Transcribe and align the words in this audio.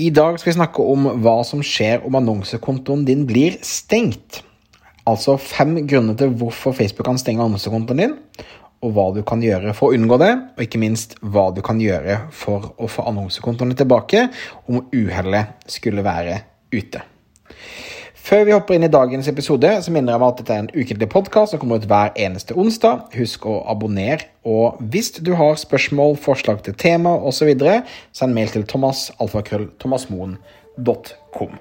I 0.00 0.08
dag 0.16 0.38
skal 0.40 0.48
vi 0.48 0.56
snakke 0.56 0.84
om 0.86 1.08
hva 1.20 1.40
som 1.44 1.60
skjer 1.66 2.06
om 2.08 2.14
annonsekontoen 2.16 3.02
din 3.04 3.26
blir 3.28 3.58
stengt. 3.66 4.38
Altså 5.04 5.34
fem 5.36 5.74
grunner 5.90 6.16
til 6.16 6.32
hvorfor 6.40 6.72
Facebook 6.76 7.04
kan 7.10 7.20
stenge 7.20 7.42
annonsekontoen 7.44 8.00
din, 8.00 8.14
og 8.80 8.94
hva 8.96 9.06
du 9.12 9.20
kan 9.26 9.42
gjøre 9.44 9.74
for 9.76 9.90
å 9.90 9.98
unngå 9.98 10.16
det, 10.22 10.30
og 10.56 10.64
ikke 10.64 10.80
minst 10.80 11.18
hva 11.20 11.50
du 11.52 11.60
kan 11.66 11.82
gjøre 11.82 12.16
for 12.32 12.70
å 12.80 12.88
få 12.88 13.04
annonsekontoene 13.10 13.76
tilbake 13.76 14.28
om 14.70 14.86
uhellet 14.94 15.68
skulle 15.68 16.06
være 16.06 16.38
ute. 16.72 17.04
Før 18.20 18.42
vi 18.46 18.52
hopper 18.52 18.76
inn 18.76 18.84
i 18.84 18.90
dagens 18.92 19.28
episode, 19.30 19.68
så 19.82 19.92
minner 19.94 20.12
jeg 20.14 20.20
meg 20.20 20.32
at 20.32 20.40
dette 20.40 20.54
er 20.54 20.62
en 20.62 20.74
ukentlig 20.74 21.08
podkast 21.10 21.54
som 21.54 21.60
kommer 21.62 21.76
ut 21.80 21.86
hver 21.88 22.10
eneste 22.20 22.56
onsdag. 22.58 23.06
Husk 23.16 23.46
å 23.48 23.54
abonnere. 23.70 24.26
Og 24.46 24.76
hvis 24.92 25.10
du 25.24 25.32
har 25.38 25.54
spørsmål, 25.58 26.16
forslag 26.20 26.60
til 26.66 26.74
tema 26.78 27.10
osv., 27.16 27.50
send 28.12 28.36
mail 28.36 28.48
til 28.52 28.64
thomas, 28.68 29.10
thomasmoen.com. 29.18 31.52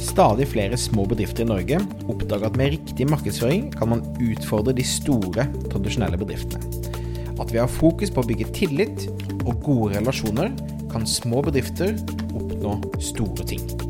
Stadig 0.00 0.48
flere 0.50 0.76
små 0.80 1.04
bedrifter 1.06 1.44
i 1.44 1.50
Norge 1.52 1.78
oppdager 2.10 2.46
at 2.48 2.56
med 2.58 2.72
riktig 2.74 3.06
markedsføring 3.12 3.64
kan 3.76 3.92
man 3.92 4.06
utfordre 4.18 4.74
de 4.74 4.84
store, 4.86 5.42
tradisjonelle 5.70 6.18
bedriftene. 6.18 6.64
At 7.40 7.52
vi 7.52 7.60
har 7.60 7.70
fokus 7.70 8.10
på 8.12 8.20
å 8.24 8.28
bygge 8.32 8.52
tillit 8.56 8.98
og 9.44 9.62
gode 9.62 10.00
relasjoner, 10.00 10.50
kan 10.90 11.06
små 11.06 11.44
bedrifter 11.46 11.94
oppnå 12.34 12.80
store 13.12 13.44
ting. 13.46 13.89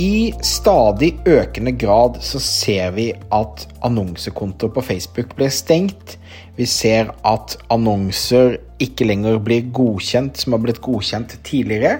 I 0.00 0.32
stadig 0.40 1.10
økende 1.28 1.74
grad 1.76 2.14
så 2.24 2.38
ser 2.40 2.94
vi 2.96 3.10
at 3.36 3.66
annonsekontoer 3.84 4.72
på 4.72 4.84
Facebook 4.86 5.34
blir 5.36 5.52
stengt. 5.52 6.14
Vi 6.56 6.64
ser 6.64 7.10
at 7.28 7.58
annonser 7.68 8.56
ikke 8.80 9.04
lenger 9.10 9.36
blir 9.44 9.68
godkjent 9.76 10.40
som 10.40 10.56
har 10.56 10.62
blitt 10.64 10.80
godkjent 10.80 11.34
tidligere. 11.44 11.98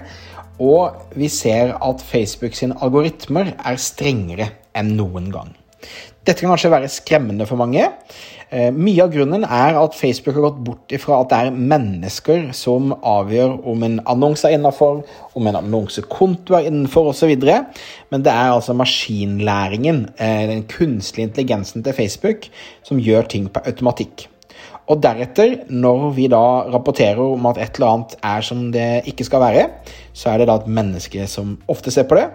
Og 0.65 0.97
vi 1.12 1.28
ser 1.28 1.75
at 1.77 2.05
Facebook 2.09 2.56
sine 2.56 2.78
algoritmer 2.81 3.53
er 3.59 3.77
strengere 3.77 4.48
enn 4.73 4.95
noen 4.97 5.28
gang. 5.34 5.53
Dette 6.21 6.43
kan 6.43 6.53
kanskje 6.53 6.71
være 6.73 6.89
skremmende 6.93 7.47
for 7.49 7.57
mange. 7.57 7.87
Eh, 8.51 8.69
mye 8.75 9.05
av 9.05 9.13
grunnen 9.15 9.45
er 9.47 9.77
at 9.79 9.95
Facebook 9.97 10.35
har 10.37 10.49
gått 10.49 10.59
bort 10.67 10.93
ifra 10.93 11.21
at 11.23 11.31
det 11.31 11.39
er 11.39 11.61
mennesker 11.73 12.49
som 12.57 12.91
avgjør 12.93 13.55
om 13.71 13.87
en 13.87 14.01
annonse 14.11 14.45
er 14.49 14.59
innafor, 14.59 15.05
om 15.39 15.49
en 15.49 15.61
annonsekonto 15.62 16.59
er 16.59 16.67
innenfor 16.69 17.12
osv. 17.12 17.33
Men 18.11 18.27
det 18.27 18.35
er 18.35 18.51
altså 18.51 18.77
maskinlæringen, 18.77 20.09
eh, 20.19 20.45
den 20.51 20.67
kunstige 20.69 21.29
intelligensen 21.31 21.87
til 21.87 21.97
Facebook, 21.97 22.51
som 22.83 23.01
gjør 23.01 23.31
ting 23.31 23.49
på 23.49 23.65
automatikk. 23.65 24.27
Og 24.91 24.99
deretter, 24.99 25.53
når 25.71 26.09
vi 26.17 26.27
da 26.31 26.43
rapporterer 26.73 27.21
om 27.23 27.45
at 27.47 27.61
et 27.63 27.79
eller 27.79 27.93
annet 27.93 28.17
er 28.27 28.43
som 28.43 28.65
det 28.75 28.89
ikke 29.11 29.27
skal 29.29 29.43
være, 29.45 29.69
så 30.17 30.33
er 30.33 30.41
det 30.41 30.49
da 30.51 30.57
et 30.59 30.71
menneske 30.81 31.29
som 31.31 31.55
ofte 31.71 31.93
ser 31.95 32.09
på 32.11 32.19
det, 32.19 32.27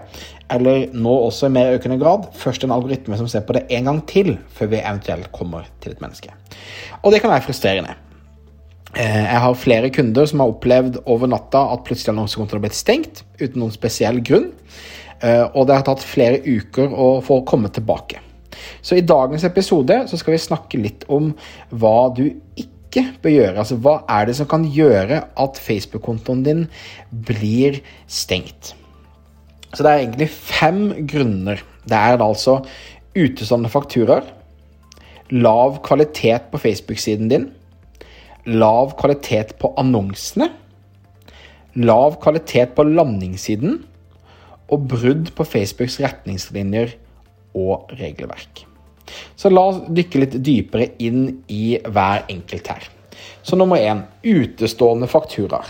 eller 0.55 0.87
nå 0.95 1.17
også 1.25 1.49
i 1.49 1.55
mer 1.57 1.73
økende 1.75 1.99
grad 1.99 2.29
først 2.39 2.63
en 2.63 2.73
algoritme 2.75 3.19
som 3.19 3.27
ser 3.31 3.43
på 3.43 3.57
det 3.57 3.65
en 3.75 3.91
gang 3.91 4.01
til, 4.07 4.37
før 4.55 4.71
vi 4.71 4.79
eventuelt 4.79 5.31
kommer 5.35 5.67
til 5.83 5.97
et 5.97 6.03
menneske. 6.03 6.31
Og 7.03 7.11
det 7.11 7.19
kan 7.23 7.33
være 7.33 7.43
frustrerende. 7.49 7.97
Eh, 8.95 9.23
jeg 9.25 9.41
har 9.43 9.57
flere 9.59 9.91
kunder 9.91 10.29
som 10.29 10.39
har 10.39 10.53
opplevd 10.53 11.01
over 11.11 11.27
natta 11.27 11.65
at 11.73 11.83
plutselig 11.83 12.13
annonsekontoen 12.13 12.61
har 12.61 12.67
blitt 12.69 12.77
stengt 12.77 13.25
uten 13.41 13.59
noen 13.59 13.75
spesiell 13.75 14.21
grunn, 14.23 14.53
eh, 15.19 15.43
og 15.43 15.67
det 15.67 15.75
har 15.75 15.89
tatt 15.89 16.05
flere 16.07 16.39
uker 16.45 16.95
å 16.95 17.17
få 17.25 17.41
komme 17.43 17.73
tilbake. 17.75 18.23
Så 18.81 18.97
i 18.97 19.05
dagens 19.05 19.45
episode 19.47 20.01
så 20.09 20.19
skal 20.19 20.35
vi 20.35 20.41
snakke 20.45 20.79
litt 20.81 21.05
om 21.11 21.33
hva 21.71 22.09
du 22.15 22.25
ikke 22.59 23.05
bør 23.23 23.33
gjøre. 23.33 23.59
Altså 23.61 23.77
hva 23.81 23.99
er 24.17 24.29
det 24.29 24.37
som 24.39 24.49
kan 24.49 24.65
gjøre 24.71 25.21
at 25.41 25.61
Facebook-kontoen 25.61 26.43
din 26.45 26.65
blir 27.27 27.81
stengt? 28.07 28.73
Så 29.75 29.83
det 29.83 29.91
er 29.91 30.03
egentlig 30.05 30.29
fem 30.31 30.81
grunner. 31.09 31.61
Det 31.85 31.97
er 31.97 32.21
altså 32.23 32.61
utestående 33.15 33.71
fakturaer, 33.71 34.25
lav 35.31 35.79
kvalitet 35.85 36.51
på 36.51 36.59
Facebook-siden 36.61 37.29
din, 37.31 37.49
lav 38.45 38.93
kvalitet 38.99 39.55
på 39.59 39.71
annonsene, 39.79 40.49
lav 41.75 42.19
kvalitet 42.23 42.75
på 42.75 42.85
landingssiden 42.87 43.81
og 44.71 44.87
brudd 44.89 45.31
på 45.35 45.45
Facebooks 45.47 45.99
retningslinjer 46.01 46.95
og 47.55 47.91
regelverk. 47.97 48.65
Så 49.35 49.51
la 49.51 49.63
oss 49.69 49.83
dykke 49.95 50.21
litt 50.23 50.37
dypere 50.43 50.89
inn 51.05 51.27
i 51.51 51.77
hver 51.77 52.25
enkelt 52.31 52.69
her. 52.73 52.87
Så 53.45 53.57
nummer 53.57 53.79
én 53.79 54.03
utestående 54.25 55.07
fakturaer. 55.09 55.69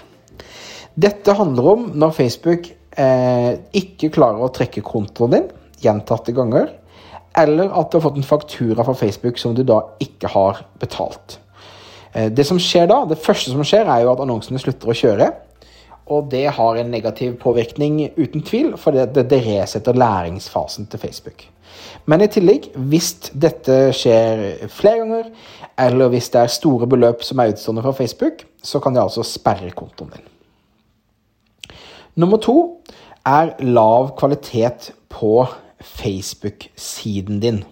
Dette 0.96 1.36
handler 1.36 1.72
om 1.74 1.88
når 2.00 2.16
Facebook 2.16 2.70
eh, 2.72 3.52
ikke 3.76 4.14
klarer 4.16 4.46
å 4.46 4.54
trekke 4.56 4.84
kontoen 4.86 5.36
din 5.36 5.50
gjentatte 5.84 6.34
ganger, 6.36 6.70
eller 7.36 7.74
at 7.76 7.90
du 7.92 7.98
har 7.98 8.06
fått 8.06 8.20
en 8.22 8.28
faktura 8.28 8.86
fra 8.88 8.96
Facebook 8.96 9.40
som 9.42 9.56
du 9.56 9.66
da 9.68 9.82
ikke 10.02 10.32
har 10.32 10.64
betalt. 10.80 11.40
Eh, 12.14 12.32
det 12.32 12.46
som 12.48 12.60
skjer 12.62 12.88
da, 12.92 13.02
det 13.10 13.20
første 13.20 13.52
som 13.52 13.66
skjer, 13.68 13.90
er 13.92 14.06
jo 14.06 14.14
at 14.14 14.24
annonsene 14.24 14.62
slutter 14.62 14.92
å 14.92 14.96
kjøre. 14.96 15.30
Og 16.06 16.30
det 16.30 16.46
har 16.54 16.78
en 16.78 16.92
negativ 16.94 17.38
påvirkning, 17.42 18.12
uten 18.18 18.44
tvil, 18.46 18.76
for 18.78 18.94
det, 18.94 19.26
det 19.30 19.42
resetter 19.46 19.98
læringsfasen 19.98 20.86
til 20.92 21.02
Facebook. 21.02 21.48
Men 22.06 22.22
i 22.22 22.30
tillegg, 22.30 22.70
hvis 22.90 23.12
dette 23.34 23.90
skjer 23.98 24.68
flere 24.70 25.02
ganger, 25.02 25.32
eller 25.82 26.12
hvis 26.14 26.30
det 26.34 26.44
er 26.44 26.54
store 26.54 26.88
beløp 26.88 27.26
som 27.26 27.42
er 27.42 27.56
utstående 27.56 27.84
fra 27.86 27.96
Facebook, 27.98 28.46
så 28.64 28.80
kan 28.80 28.96
de 28.96 29.02
altså 29.02 29.26
sperre 29.26 29.72
kontoen 29.76 30.14
din. 30.14 30.28
Nummer 32.16 32.38
to 32.38 32.58
er 33.26 33.56
lav 33.66 34.14
kvalitet 34.20 34.94
på 35.10 35.48
Facebook-siden 35.82 37.42
din. 37.42 37.64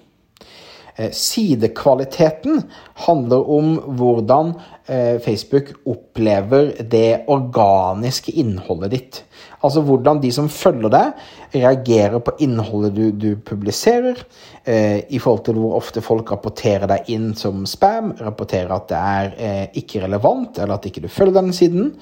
Eh, 0.98 1.12
sidekvaliteten 1.12 2.64
handler 3.08 3.50
om 3.50 3.78
hvordan 3.98 4.54
Facebook 4.84 5.70
opplever 5.88 6.74
det 6.92 7.24
organiske 7.32 8.34
innholdet 8.36 8.92
ditt. 8.92 9.20
Altså 9.64 9.80
hvordan 9.86 10.20
de 10.20 10.30
som 10.36 10.50
følger 10.52 10.92
deg, 10.92 11.20
reagerer 11.54 12.20
på 12.24 12.34
innholdet 12.44 12.96
du, 12.98 13.04
du 13.16 13.30
publiserer, 13.48 14.20
eh, 14.68 15.06
i 15.08 15.22
forhold 15.24 15.46
til 15.46 15.60
hvor 15.62 15.78
ofte 15.78 16.04
folk 16.04 16.34
rapporterer 16.34 16.90
deg 16.92 17.12
inn 17.14 17.30
som 17.40 17.64
spam, 17.70 18.12
rapporterer 18.20 18.74
at 18.76 18.90
det 18.92 19.00
er 19.00 19.38
eh, 19.38 19.78
ikke 19.80 20.04
relevant, 20.04 20.60
eller 20.60 20.76
at 20.76 20.88
ikke 20.90 21.06
du 21.06 21.08
følger 21.12 21.40
den 21.40 21.56
siden. 21.56 21.94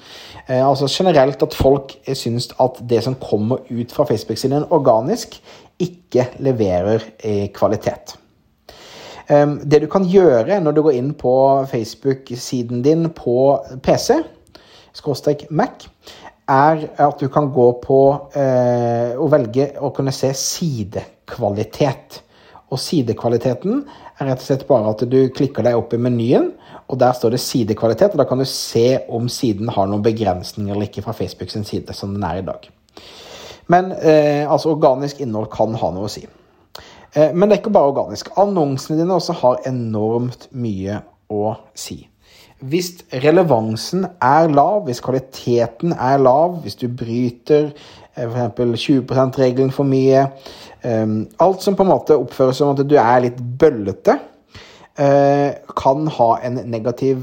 Eh, 0.48 0.58
altså 0.58 0.90
generelt 0.90 1.44
at 1.46 1.54
folk 1.54 1.94
syns 2.18 2.50
at 2.62 2.82
det 2.90 3.04
som 3.06 3.18
kommer 3.22 3.62
ut 3.70 3.94
fra 3.94 4.08
Facebook-siden 4.10 4.66
organisk, 4.74 5.38
ikke 5.82 6.28
leverer 6.42 7.02
kvalitet. 7.54 8.16
Det 9.28 9.78
du 9.82 9.86
kan 9.90 10.06
gjøre 10.08 10.58
når 10.60 10.74
du 10.74 10.80
går 10.82 10.96
inn 10.98 11.12
på 11.18 11.32
Facebook-siden 11.70 12.82
din 12.82 13.06
på 13.14 13.36
PC, 13.84 14.16
skråstrek 14.96 15.46
Mac, 15.50 15.86
er 16.50 16.88
at 17.00 17.20
du 17.20 17.28
kan 17.32 17.50
gå 17.54 17.68
på 17.84 18.00
eh, 18.36 19.14
og 19.16 19.30
velge 19.32 19.70
å 19.80 19.92
kunne 19.94 20.14
se 20.14 20.32
sidekvalitet. 20.36 22.20
Og 22.72 22.80
sidekvaliteten 22.80 23.82
er 24.18 24.28
rett 24.28 24.40
og 24.40 24.46
slett 24.46 24.66
bare 24.68 24.92
at 24.94 25.04
du 25.08 25.18
klikker 25.34 25.64
deg 25.66 25.78
opp 25.78 25.94
i 25.94 26.00
menyen, 26.00 26.50
og 26.90 26.98
der 27.00 27.14
står 27.16 27.36
det 27.36 27.42
sidekvalitet. 27.44 28.12
og 28.12 28.22
Da 28.22 28.28
kan 28.28 28.42
du 28.42 28.48
se 28.48 29.02
om 29.08 29.28
siden 29.32 29.70
har 29.72 29.88
noen 29.88 30.04
begrensninger 30.04 30.74
eller 30.74 30.90
ikke 30.90 31.04
fra 31.06 31.16
Facebook 31.16 31.52
sin 31.52 31.64
side, 31.68 31.94
som 31.96 32.14
den 32.16 32.24
er 32.26 32.40
i 32.40 32.46
dag. 32.46 32.68
Men 33.72 33.92
eh, 33.92 34.44
altså 34.50 34.72
organisk 34.72 35.20
innhold 35.22 35.48
kan 35.52 35.76
ha 35.78 35.92
noe 35.94 36.08
å 36.08 36.12
si. 36.12 36.26
Eh, 37.14 37.34
men 37.34 37.48
det 37.48 37.56
er 37.56 37.60
ikke 37.62 37.74
bare 37.74 37.92
organisk. 37.92 38.30
Annonsene 38.40 39.00
dine 39.00 39.14
også 39.14 39.36
har 39.42 39.60
enormt 39.68 40.48
mye 40.56 41.02
å 41.32 41.54
si. 41.76 42.00
Hvis 42.62 42.92
relevansen 43.24 44.06
er 44.22 44.48
lav, 44.52 44.84
hvis 44.86 45.02
kvaliteten 45.02 45.96
er 45.96 46.22
lav, 46.22 46.60
hvis 46.62 46.78
du 46.78 46.86
bryter 46.88 47.72
eh, 48.16 48.28
f.eks. 48.28 48.84
20 48.86 49.04
%-regelen 49.10 49.72
for 49.74 49.88
mye 49.88 50.28
eh, 50.86 51.16
Alt 51.42 51.64
som 51.64 51.76
på 51.76 51.84
en 51.84 51.92
måte 51.92 52.18
oppføres 52.18 52.62
som 52.62 52.72
at 52.72 52.84
du 52.86 52.96
er 52.96 53.26
litt 53.28 53.40
bøllete, 53.40 54.18
kan 54.92 56.08
ha 56.18 56.26
en 56.44 56.58
negativ 56.68 57.22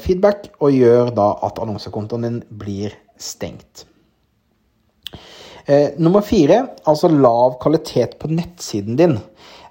feedback 0.00 0.46
og 0.56 0.72
gjør 0.72 1.10
da 1.12 1.26
at 1.44 1.60
annonsekontoen 1.60 2.24
din 2.24 2.38
blir 2.62 2.94
stengt. 3.20 3.84
Eh, 5.66 5.96
nummer 6.00 6.24
fire, 6.24 6.62
altså 6.88 7.10
lav 7.12 7.58
kvalitet 7.62 8.16
på 8.20 8.30
nettsiden 8.32 8.96
din. 8.98 9.18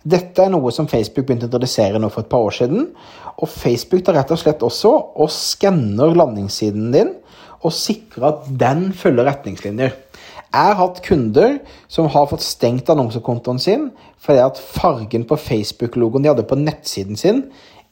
Dette 0.09 0.45
er 0.45 0.51
noe 0.53 0.71
som 0.71 0.87
Facebook 0.87 1.27
begynte 1.27 1.47
å 1.47 1.49
introdusere 1.49 1.99
nå 1.99 2.09
for 2.13 2.23
et 2.23 2.31
par 2.31 2.45
år 2.47 2.55
siden. 2.55 2.85
Og 3.39 3.49
Facebook 3.51 4.05
tar 4.05 4.15
rett 4.19 4.31
og 4.31 4.39
slett 4.41 4.63
også 4.65 4.91
og 5.19 5.31
skanner 5.33 6.15
landingssiden 6.17 6.91
din 6.95 7.15
og 7.59 7.75
sikrer 7.75 8.29
at 8.29 8.45
den 8.61 8.89
følger 8.95 9.27
retningslinjer. 9.27 9.95
Jeg 10.49 10.65
har 10.71 10.79
hatt 10.79 11.01
kunder 11.05 11.59
som 11.91 12.07
har 12.09 12.29
fått 12.31 12.45
stengt 12.45 12.89
annonsekontoen 12.89 13.59
sin 13.61 13.89
fordi 14.23 14.41
at 14.43 14.57
fargen 14.59 15.25
på 15.27 15.37
Facebook-logoen 15.39 16.25
de 16.25 16.31
hadde 16.31 16.47
på 16.47 16.57
nettsiden 16.59 17.19
sin, 17.19 17.43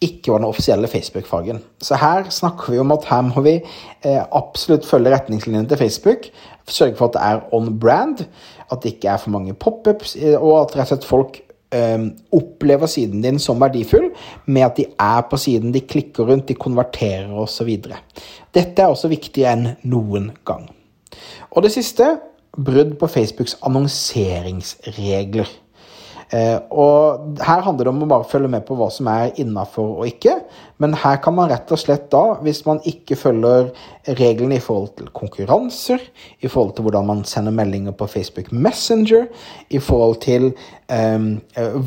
ikke 0.02 0.32
var 0.32 0.42
den 0.42 0.48
offisielle 0.48 0.88
Facebook-fargen. 0.88 1.64
Så 1.82 1.98
her 1.98 2.30
snakker 2.30 2.72
vi 2.72 2.80
om 2.80 2.92
at 2.94 3.08
her 3.10 3.24
må 3.26 3.42
vi 3.46 3.56
eh, 3.58 4.22
absolutt 4.32 4.86
følge 4.86 5.14
retningslinjene 5.16 5.68
til 5.70 5.78
Facebook. 5.78 6.30
Sørge 6.68 6.96
for 7.00 7.08
at 7.08 7.16
det 7.16 7.24
er 7.26 7.56
on 7.56 7.80
brand, 7.80 8.26
at 8.72 8.84
det 8.84 8.94
ikke 8.94 9.10
er 9.10 9.18
for 9.18 9.34
mange 9.34 9.54
pop-ups, 9.54 10.16
eh, 10.20 10.38
og 10.38 10.62
at 10.62 10.78
rett 10.78 10.86
og 10.86 10.94
slett 10.94 11.10
folk 11.10 11.42
eh, 11.74 11.98
opplever 12.32 12.92
siden 12.92 13.26
din 13.26 13.42
som 13.42 13.62
verdifull 13.62 14.12
med 14.46 14.68
at 14.70 14.78
de 14.78 14.86
er 15.00 15.22
på 15.30 15.38
siden, 15.42 15.74
de 15.74 15.82
klikker 15.82 16.30
rundt, 16.30 16.48
de 16.48 16.54
konverterer 16.54 17.34
osv. 17.34 17.74
Dette 18.54 18.82
er 18.82 18.88
også 18.88 19.10
viktigere 19.10 19.58
enn 19.58 19.70
noen 19.90 20.32
gang. 20.46 20.70
Og 21.52 21.64
det 21.66 21.74
siste 21.74 22.18
brudd 22.58 22.98
på 23.00 23.08
Facebooks 23.08 23.58
annonseringsregler. 23.66 25.50
Eh, 26.36 26.58
og 26.76 27.40
Her 27.40 27.62
handler 27.64 27.88
det 27.88 27.92
om 27.94 28.02
å 28.04 28.10
bare 28.12 28.28
følge 28.28 28.50
med 28.52 28.66
på 28.68 28.76
hva 28.76 28.90
som 28.92 29.08
er 29.12 29.38
innafor 29.40 30.02
og 30.02 30.10
ikke. 30.10 30.34
Men 30.82 30.94
her 31.00 31.22
kan 31.24 31.34
man 31.38 31.50
rett 31.50 31.72
og 31.74 31.80
slett 31.82 32.10
da, 32.14 32.38
hvis 32.44 32.62
man 32.68 32.82
ikke 32.86 33.18
følger 33.18 33.70
reglene 34.20 34.60
i 34.60 34.64
forhold 34.64 34.92
til 35.00 35.10
konkurranser, 35.16 36.04
i 36.44 36.52
forhold 36.52 36.76
til 36.76 36.86
hvordan 36.86 37.08
man 37.08 37.24
sender 37.28 37.56
meldinger 37.56 37.96
på 37.98 38.10
Facebook 38.12 38.52
Messenger, 38.52 39.26
i 39.74 39.82
forhold 39.82 40.20
til 40.26 40.52
um, 40.92 41.32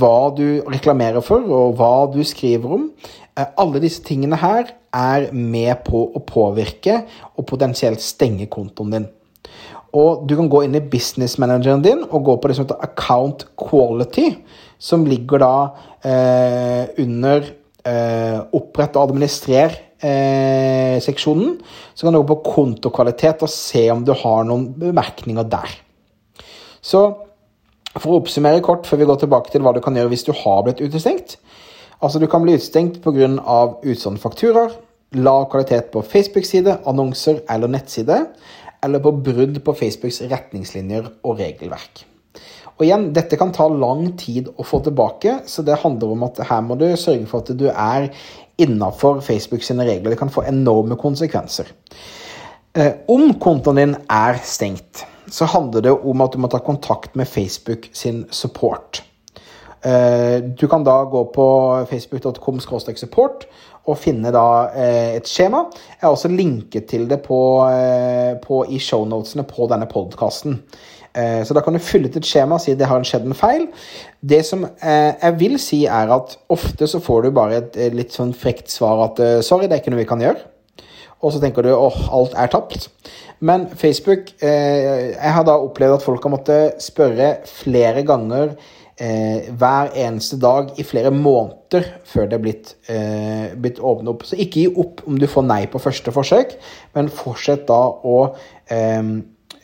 hva 0.01 0.17
du 0.35 0.65
reklamerer 0.67 1.23
for 1.25 1.47
og 1.47 1.79
hva 1.79 1.95
du 2.11 2.21
skriver 2.27 2.77
om 2.81 2.91
uh, 3.39 3.47
Alle 3.63 3.83
disse 3.85 4.03
tingene 4.07 4.41
her 4.41 4.75
er 4.91 5.31
med 5.31 5.85
på 5.87 6.03
å 6.11 6.25
påvirke 6.27 7.05
og 7.37 7.47
potensielt 7.47 8.03
stenge 8.03 8.51
kontoen 8.51 8.97
din. 8.97 9.11
Og 9.97 10.27
du 10.29 10.37
kan 10.39 10.49
gå 10.51 10.59
inn 10.65 10.75
i 10.79 10.87
businessmanageren 10.87 11.83
din 11.83 12.05
og 12.07 12.25
gå 12.29 12.35
på 12.39 12.49
det 12.49 12.57
som 12.57 12.65
heter 12.67 12.85
account 12.87 13.39
quality, 13.59 14.29
som 14.79 15.07
ligger 15.09 15.39
da 15.43 15.55
eh, 16.07 16.85
under 17.03 17.39
eh, 17.83 18.39
opprett 18.57 18.97
og 18.97 19.03
administrer-seksjonen. 19.09 21.51
Eh, 21.59 21.63
så 21.95 22.01
kan 22.07 22.13
du 22.15 22.19
gå 22.23 22.31
på 22.31 22.47
kontokvalitet 22.55 23.43
og 23.47 23.51
se 23.53 23.91
om 23.91 24.05
du 24.07 24.13
har 24.15 24.45
noen 24.47 24.67
bemerkninger 24.79 25.45
der. 25.51 25.71
Så 26.81 27.01
for 27.99 28.11
å 28.13 28.19
oppsummere 28.21 28.65
kort 28.65 28.87
før 28.87 28.99
vi 29.03 29.09
går 29.11 29.19
tilbake 29.25 29.51
til 29.51 29.63
hva 29.67 29.73
du 29.75 29.81
kan 29.83 29.97
gjøre 29.99 30.13
hvis 30.13 30.29
du 30.29 30.33
har 30.45 30.61
blitt 30.67 30.85
utestengt. 30.85 31.31
Altså 32.01 32.17
Du 32.23 32.27
kan 32.31 32.43
bli 32.43 32.55
utestengt 32.55 33.03
pga. 33.03 33.27
utstående 33.83 34.23
fakturaer, 34.23 34.71
lav 35.13 35.51
kvalitet 35.51 35.91
på 35.93 36.03
Facebook-side, 36.03 36.79
annonser 36.87 37.41
eller 37.51 37.69
nettside 37.69 38.27
eller 38.85 39.03
på 39.03 39.13
brudd 39.25 39.59
på 39.65 39.75
Facebooks 39.77 40.23
retningslinjer 40.31 41.11
og 41.23 41.41
regelverk. 41.41 42.05
Og 42.81 42.87
igjen, 42.87 43.11
Dette 43.13 43.37
kan 43.37 43.53
ta 43.53 43.67
lang 43.69 44.15
tid 44.21 44.49
å 44.57 44.65
få 44.65 44.81
tilbake, 44.87 45.43
så 45.45 45.65
det 45.67 45.83
handler 45.83 46.15
om 46.15 46.23
at 46.25 46.41
her 46.49 46.63
må 46.65 46.79
du 46.81 46.87
sørge 46.97 47.27
for 47.29 47.45
at 47.45 47.53
du 47.61 47.67
er 47.69 48.09
innafor 48.61 49.21
Facebook 49.25 49.65
sine 49.65 49.85
regler. 49.85 50.15
Det 50.15 50.21
kan 50.21 50.33
få 50.33 50.47
enorme 50.49 50.97
konsekvenser. 51.01 51.69
Eh, 52.73 52.93
om 53.13 53.35
kontoen 53.43 53.81
din 53.81 53.95
er 54.09 54.41
stengt, 54.47 55.05
så 55.31 55.49
handler 55.51 55.85
det 55.85 55.93
om 55.93 56.25
at 56.25 56.33
du 56.33 56.41
må 56.41 56.49
ta 56.49 56.61
kontakt 56.65 57.17
med 57.19 57.29
Facebook 57.29 57.91
sin 57.93 58.25
support. 58.31 59.03
Eh, 59.81 60.43
du 60.43 60.69
kan 60.69 60.85
da 60.85 61.05
gå 61.09 61.25
på 61.33 61.47
facebook.com 61.89 62.61
support 62.61 63.47
og 63.89 63.97
finne 63.99 64.33
da 64.35 64.47
eh, 64.77 65.17
et 65.17 65.29
skjema. 65.29 65.65
Jeg 65.97 66.05
har 66.05 66.13
også 66.13 66.29
linket 66.29 66.91
til 66.91 67.09
det 67.09 67.23
på, 67.25 67.41
eh, 67.71 68.37
på 68.45 68.65
i 68.69 68.79
shownotene 68.79 69.47
på 69.49 69.69
denne 69.71 69.89
podkasten. 69.91 70.63
Så 71.11 71.57
da 71.57 71.59
kan 71.67 71.75
du 71.75 71.83
fylle 71.83 72.07
ut 72.07 72.15
et 72.21 72.23
skjema 72.23 72.55
og 72.55 72.61
si 72.63 72.77
det 72.79 72.87
har 72.87 73.03
skjedd 73.03 73.25
en 73.27 73.35
feil. 73.35 73.65
Det 74.23 74.45
som 74.47 74.61
jeg 74.63 75.33
vil 75.41 75.57
si, 75.59 75.81
er 75.91 76.07
at 76.15 76.37
ofte 76.55 76.87
så 76.87 77.01
får 77.03 77.25
du 77.25 77.33
bare 77.35 77.57
et 77.57 77.79
litt 77.97 78.15
sånn 78.15 78.31
frekt 78.31 78.71
svar 78.71 79.03
at 79.09 79.19
sorry, 79.43 79.67
det 79.67 79.75
er 79.75 79.83
ikke 79.83 79.91
noe 79.91 80.05
vi 80.05 80.07
kan 80.07 80.23
gjøre. 80.23 80.39
Og 81.19 81.35
så 81.35 81.41
tenker 81.43 81.67
du 81.67 81.73
åh, 81.75 81.99
alt 82.15 82.39
er 82.39 82.53
tapt. 82.55 82.87
Men 83.43 83.67
Facebook 83.75 84.31
Jeg 84.39 85.35
har 85.35 85.49
da 85.49 85.59
opplevd 85.59 85.97
at 85.99 86.07
folk 86.07 86.23
har 86.23 86.35
måttet 86.37 86.87
spørre 86.87 87.33
flere 87.59 88.07
ganger 88.07 88.55
eh, 89.01 89.49
hver 89.57 89.91
eneste 89.97 90.39
dag 90.41 90.75
i 90.79 90.85
flere 90.87 91.11
måneder 91.15 91.87
før 92.09 92.29
det 92.29 92.37
er 92.37 92.45
blitt, 92.45 92.73
eh, 92.93 93.51
blitt 93.57 93.81
åpnet 93.81 94.13
opp. 94.13 94.25
Så 94.29 94.39
ikke 94.39 94.65
gi 94.65 94.71
opp 94.71 95.03
om 95.09 95.19
du 95.19 95.27
får 95.31 95.47
nei 95.49 95.65
på 95.71 95.83
første 95.83 96.15
forsøk, 96.15 96.57
men 96.95 97.13
fortsett 97.13 97.67
da 97.71 97.83
å 97.89 98.19
eh, 98.71 99.13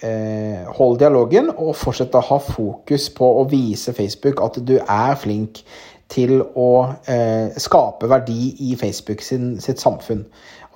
eh 0.04 0.64
holde 0.76 1.00
dialogen, 1.00 1.50
og 1.56 1.76
fortsett 1.76 2.14
å 2.14 2.24
ha 2.24 2.38
fokus 2.38 3.08
på 3.10 3.28
å 3.40 3.44
vise 3.48 3.94
Facebook 3.96 4.42
at 4.44 4.58
du 4.64 4.76
er 4.78 5.14
flink 5.16 5.62
til 6.12 6.38
å 6.42 6.70
eh, 7.10 7.56
skape 7.58 8.08
verdi 8.10 8.52
i 8.68 8.76
Facebook 8.78 9.24
sin, 9.24 9.56
sitt 9.62 9.82
samfunn. 9.82 10.24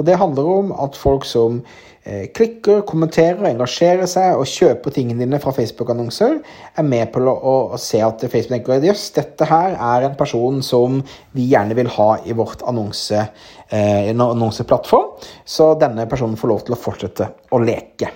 Og 0.01 0.07
Det 0.07 0.17
handler 0.17 0.49
om 0.49 0.71
at 0.73 0.97
folk 0.97 1.27
som 1.29 1.61
eh, 2.09 2.31
klikker, 2.35 2.81
kommenterer, 2.89 3.43
engasjerer 3.51 4.09
seg 4.09 4.39
og 4.41 4.49
kjøper 4.49 4.95
tingene 4.97 5.21
dine 5.23 5.41
fra 5.43 5.53
Facebook-annonser, 5.55 6.39
er 6.81 6.87
med 6.89 7.13
på 7.13 7.21
å, 7.21 7.35
å, 7.35 7.57
å, 7.77 7.81
se 7.81 8.01
at 8.03 8.25
Facebook 8.25 8.65
tenker 8.71 8.89
jøss, 8.89 9.11
dette 9.19 9.49
her 9.51 9.77
er 9.77 10.09
en 10.09 10.17
person 10.19 10.63
som 10.65 11.03
vi 11.37 11.51
gjerne 11.53 11.77
vil 11.79 11.93
ha 11.99 12.15
i 12.25 12.37
vårt 12.37 12.65
annonse, 12.71 13.27
eh, 13.69 14.09
annonseplattform. 14.15 15.21
Så 15.45 15.75
denne 15.81 16.09
personen 16.11 16.41
får 16.41 16.55
lov 16.55 16.65
til 16.65 16.79
å 16.79 16.81
fortsette 16.81 17.29
å 17.53 17.61
leke. 17.63 18.11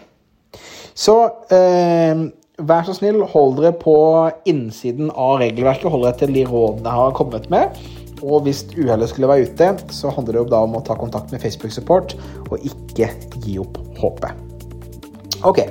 Så 0.95 1.19
eh, 1.53 2.25
Vær 2.63 2.85
så 2.87 2.93
snill, 2.95 3.17
hold 3.33 3.57
dere 3.59 3.73
på 3.75 3.93
innsiden 4.47 5.09
av 5.11 5.41
regelverket. 5.41 5.89
Hold 5.91 6.05
dere 6.07 6.19
til 6.21 6.35
de 6.37 6.45
rådene 6.47 6.87
jeg 6.87 7.01
har 7.01 7.17
kommet 7.19 7.49
med. 7.51 7.81
Og 8.23 8.45
hvis 8.47 8.61
uhellet 8.77 9.11
skulle 9.11 9.27
være 9.27 9.49
ute, 9.49 9.71
så 9.91 10.13
handler 10.15 10.39
det 10.39 10.53
da 10.53 10.61
om 10.63 10.77
å 10.79 10.83
ta 10.87 10.95
kontakt 10.95 11.35
med 11.35 11.43
Facebook 11.43 11.75
Support 11.75 12.15
og 12.47 12.63
ikke 12.63 13.09
gi 13.43 13.57
opp 13.59 13.81
håpet. 13.99 14.39
Ok. 15.43 15.65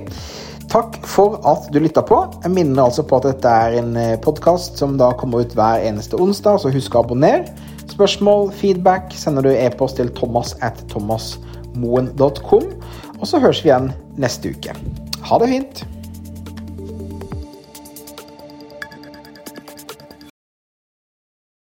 Takk 0.74 1.00
for 1.08 1.40
at 1.48 1.72
du 1.72 1.80
lytta 1.80 2.04
på. 2.04 2.20
Jeg 2.44 2.52
minner 2.52 2.84
altså 2.90 3.08
på 3.08 3.22
at 3.22 3.30
dette 3.30 3.56
er 3.64 3.80
en 3.80 3.96
eh, 3.96 4.20
podkast 4.20 4.82
som 4.82 5.00
da 5.00 5.14
kommer 5.16 5.46
ut 5.46 5.56
hver 5.56 5.88
eneste 5.88 6.20
onsdag, 6.20 6.60
så 6.66 6.74
husk 6.74 6.98
å 6.98 7.06
abonnere. 7.06 7.48
Spørsmål, 7.94 8.50
feedback 8.60 9.16
sender 9.16 9.48
du 9.48 9.54
e-post 9.54 10.02
til 10.02 10.12
thomas 10.20 10.58
at 10.66 10.84
thomasmoen.com. 10.92 12.70
Og 13.22 13.26
så 13.30 13.40
høres 13.40 13.64
vi 13.64 13.72
igjen 13.72 13.94
neste 14.20 14.52
uke. 14.52 14.76
Ha 15.30 15.40
det 15.40 15.54
fint. 15.56 15.86